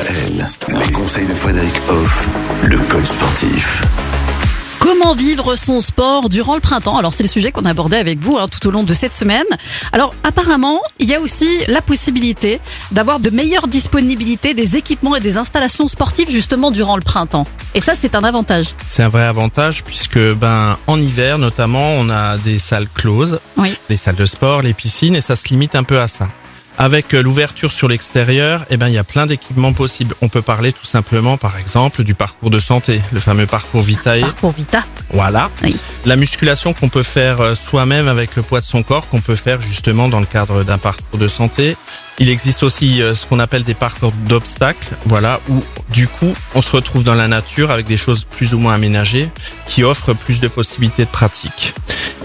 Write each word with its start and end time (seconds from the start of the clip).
KL, 0.00 0.46
les 0.86 0.92
conseils 0.92 1.26
de 1.26 1.34
Frédéric 1.34 1.74
Hoff, 1.88 2.28
le 2.62 2.78
coach 2.78 3.06
sportif. 3.06 3.82
Comment 4.78 5.16
vivre 5.16 5.56
son 5.56 5.80
sport 5.80 6.28
durant 6.28 6.54
le 6.54 6.60
printemps? 6.60 6.96
Alors 6.96 7.12
c'est 7.12 7.24
le 7.24 7.28
sujet 7.28 7.50
qu'on 7.50 7.64
a 7.64 7.70
abordé 7.70 7.96
avec 7.96 8.20
vous 8.20 8.38
hein, 8.38 8.46
tout 8.46 8.64
au 8.68 8.70
long 8.70 8.84
de 8.84 8.94
cette 8.94 9.12
semaine. 9.12 9.42
Alors 9.90 10.14
apparemment, 10.22 10.80
il 11.00 11.08
y 11.08 11.14
a 11.16 11.20
aussi 11.20 11.48
la 11.66 11.82
possibilité 11.82 12.60
d'avoir 12.92 13.18
de 13.18 13.30
meilleures 13.30 13.66
disponibilités 13.66 14.54
des 14.54 14.76
équipements 14.76 15.16
et 15.16 15.20
des 15.20 15.36
installations 15.38 15.88
sportives 15.88 16.30
justement 16.30 16.70
durant 16.70 16.94
le 16.94 17.02
printemps. 17.02 17.48
Et 17.74 17.80
ça 17.80 17.96
c'est 17.96 18.14
un 18.14 18.22
avantage. 18.22 18.66
C'est 18.86 19.02
un 19.02 19.08
vrai 19.08 19.24
avantage 19.24 19.82
puisque 19.82 20.20
ben 20.34 20.78
en 20.86 21.00
hiver 21.00 21.36
notamment, 21.38 21.94
on 21.94 22.08
a 22.10 22.38
des 22.38 22.60
salles 22.60 22.86
closes, 22.94 23.40
Oui. 23.56 23.76
les 23.88 23.96
salles 23.96 24.14
de 24.14 24.26
sport, 24.26 24.62
les 24.62 24.72
piscines 24.72 25.16
et 25.16 25.20
ça 25.20 25.34
se 25.34 25.48
limite 25.48 25.74
un 25.74 25.82
peu 25.82 26.00
à 26.00 26.06
ça. 26.06 26.28
Avec 26.80 27.12
euh, 27.12 27.22
l'ouverture 27.22 27.72
sur 27.72 27.88
l'extérieur, 27.88 28.64
eh 28.70 28.78
ben 28.78 28.88
il 28.88 28.94
y 28.94 28.98
a 28.98 29.04
plein 29.04 29.26
d'équipements 29.26 29.74
possibles. 29.74 30.14
On 30.22 30.30
peut 30.30 30.40
parler 30.40 30.72
tout 30.72 30.86
simplement 30.86 31.36
par 31.36 31.58
exemple 31.58 32.04
du 32.04 32.14
parcours 32.14 32.48
de 32.48 32.58
santé, 32.58 33.02
le 33.12 33.20
fameux 33.20 33.44
parcours 33.44 33.82
Vitae. 33.82 34.22
Parcours 34.22 34.52
Vita. 34.52 34.82
Voilà. 35.10 35.50
Oui. 35.62 35.76
La 36.06 36.16
musculation 36.16 36.72
qu'on 36.72 36.88
peut 36.88 37.02
faire 37.02 37.42
euh, 37.42 37.54
soi-même 37.54 38.08
avec 38.08 38.34
le 38.34 38.40
poids 38.40 38.60
de 38.60 38.64
son 38.64 38.82
corps, 38.82 39.06
qu'on 39.08 39.20
peut 39.20 39.36
faire 39.36 39.60
justement 39.60 40.08
dans 40.08 40.20
le 40.20 40.26
cadre 40.26 40.64
d'un 40.64 40.78
parcours 40.78 41.18
de 41.18 41.28
santé. 41.28 41.76
Il 42.18 42.30
existe 42.30 42.62
aussi 42.62 43.02
euh, 43.02 43.14
ce 43.14 43.26
qu'on 43.26 43.40
appelle 43.40 43.64
des 43.64 43.74
parcours 43.74 44.12
d'obstacles, 44.26 44.88
voilà, 45.04 45.38
où 45.50 45.62
du 45.90 46.08
coup 46.08 46.34
on 46.54 46.62
se 46.62 46.70
retrouve 46.70 47.04
dans 47.04 47.14
la 47.14 47.28
nature 47.28 47.70
avec 47.70 47.86
des 47.86 47.98
choses 47.98 48.24
plus 48.24 48.54
ou 48.54 48.58
moins 48.58 48.72
aménagées 48.72 49.28
qui 49.66 49.84
offrent 49.84 50.14
plus 50.14 50.40
de 50.40 50.48
possibilités 50.48 51.04
de 51.04 51.10
pratique. 51.10 51.74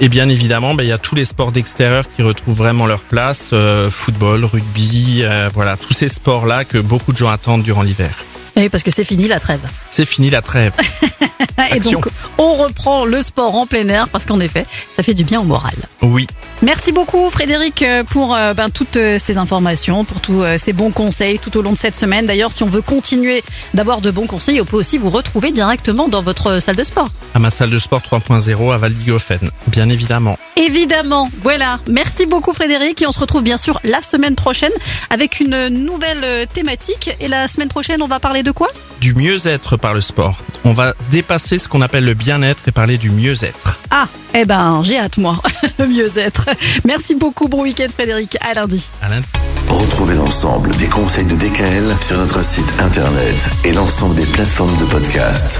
Et 0.01 0.09
bien 0.09 0.27
évidemment, 0.27 0.75
ben, 0.75 0.83
il 0.83 0.89
y 0.89 0.91
a 0.91 0.97
tous 0.97 1.15
les 1.15 1.25
sports 1.25 1.51
d'extérieur 1.51 2.05
qui 2.07 2.21
retrouvent 2.21 2.57
vraiment 2.57 2.85
leur 2.85 3.01
place, 3.01 3.51
euh, 3.53 3.89
football, 3.89 4.43
rugby, 4.43 5.21
euh, 5.23 5.49
voilà, 5.53 5.77
tous 5.77 5.93
ces 5.93 6.09
sports-là 6.09 6.65
que 6.65 6.77
beaucoup 6.77 7.13
de 7.13 7.17
gens 7.17 7.29
attendent 7.29 7.63
durant 7.63 7.81
l'hiver. 7.81 8.11
Oui, 8.57 8.69
parce 8.69 8.83
que 8.83 8.91
c'est 8.91 9.05
fini 9.05 9.27
la 9.27 9.39
trêve. 9.39 9.61
C'est 9.89 10.05
fini 10.05 10.29
la 10.29 10.41
trêve. 10.41 10.73
Et 11.71 11.73
Action. 11.73 11.91
donc 11.93 12.07
on 12.37 12.55
reprend 12.55 13.05
le 13.05 13.21
sport 13.21 13.55
en 13.55 13.65
plein 13.65 13.87
air 13.87 14.09
parce 14.09 14.25
qu'en 14.25 14.39
effet, 14.39 14.65
ça 14.91 15.03
fait 15.03 15.13
du 15.13 15.23
bien 15.23 15.39
au 15.39 15.43
moral. 15.43 15.73
Oui. 16.01 16.27
Merci 16.61 16.91
beaucoup 16.91 17.29
Frédéric 17.29 17.81
euh, 17.81 18.03
pour 18.03 18.33
euh, 18.33 18.53
ben, 18.53 18.69
toutes 18.69 18.97
euh, 18.97 19.17
ces 19.19 19.37
informations, 19.37 20.05
pour 20.05 20.21
tous 20.21 20.41
euh, 20.41 20.57
ces 20.57 20.73
bons 20.73 20.91
conseils 20.91 21.37
tout 21.39 21.55
au 21.57 21.61
long 21.61 21.73
de 21.73 21.77
cette 21.77 21.95
semaine. 21.95 22.25
D'ailleurs, 22.25 22.51
si 22.51 22.63
on 22.63 22.67
veut 22.67 22.81
continuer 22.81 23.43
d'avoir 23.73 24.01
de 24.01 24.11
bons 24.11 24.25
conseils, 24.27 24.61
on 24.61 24.65
peut 24.65 24.77
aussi 24.77 24.97
vous 24.97 25.09
retrouver 25.09 25.51
directement 25.51 26.07
dans 26.07 26.21
votre 26.21 26.61
salle 26.61 26.75
de 26.75 26.83
sport. 26.83 27.09
À 27.33 27.39
ma 27.39 27.49
salle 27.49 27.69
de 27.69 27.79
sport 27.79 28.01
3.0 28.01 28.73
à 28.73 28.77
Valdigofen, 28.77 29.49
bien 29.67 29.89
évidemment. 29.89 30.37
Évidemment, 30.55 31.29
voilà. 31.41 31.79
Merci 31.87 32.25
beaucoup 32.25 32.53
Frédéric 32.53 33.01
et 33.01 33.07
on 33.07 33.11
se 33.11 33.19
retrouve 33.19 33.43
bien 33.43 33.57
sûr 33.57 33.79
la 33.83 34.01
semaine 34.01 34.35
prochaine 34.35 34.71
avec 35.09 35.39
une 35.39 35.67
nouvelle 35.67 36.47
thématique. 36.47 37.11
Et 37.19 37.27
la 37.27 37.47
semaine 37.47 37.69
prochaine, 37.69 38.01
on 38.01 38.07
va 38.07 38.19
parler 38.19 38.43
de 38.43 38.51
quoi? 38.51 38.69
Du 39.05 39.13
mieux-être 39.13 39.77
par 39.77 39.93
le 39.93 40.01
sport. 40.01 40.39
On 40.63 40.73
va 40.73 40.95
dépasser 41.11 41.59
ce 41.59 41.67
qu'on 41.67 41.83
appelle 41.83 42.05
le 42.05 42.15
bien-être 42.15 42.67
et 42.67 42.71
parler 42.71 42.97
du 42.97 43.11
mieux-être. 43.11 43.79
Ah, 43.91 44.07
eh 44.33 44.45
ben 44.45 44.81
j'ai 44.83 44.97
hâte 44.97 45.19
moi, 45.19 45.39
le 45.77 45.85
mieux-être. 45.85 46.49
Merci 46.85 47.13
beaucoup, 47.13 47.47
bon 47.47 47.61
week-end 47.61 47.85
Frédéric, 47.93 48.35
à 48.41 48.55
lundi. 48.55 48.89
À 49.03 49.09
lundi. 49.09 49.27
Retrouvez 49.69 50.15
l'ensemble 50.15 50.71
des 50.77 50.87
conseils 50.87 51.27
de 51.27 51.35
DKL 51.35 51.95
sur 52.01 52.17
notre 52.17 52.43
site 52.43 52.65
internet 52.79 53.49
et 53.63 53.73
l'ensemble 53.73 54.15
des 54.15 54.25
plateformes 54.25 54.75
de 54.77 54.85
podcast. 54.85 55.59